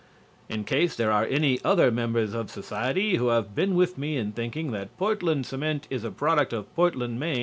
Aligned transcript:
In 0.49 0.63
case 0.63 0.95
there 0.95 1.11
are 1.11 1.25
any 1.25 1.59
other 1.63 1.91
members 1.91 2.33
of 2.33 2.49
society 2.49 3.17
who 3.17 3.27
have 3.27 3.53
been 3.53 3.75
with 3.75 3.99
me 3.99 4.17
in 4.17 4.31
thinking 4.31 4.71
that 4.71 4.97
Portland 4.97 5.45
cement 5.45 5.85
is 5.91 6.03
a 6.03 6.09
product 6.09 6.53
of 6.53 6.75
Portland, 6.75 7.19
Me. 7.19 7.39